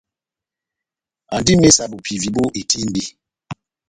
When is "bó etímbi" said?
2.35-3.03